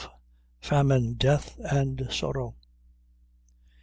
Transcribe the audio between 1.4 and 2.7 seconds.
and Sorrow.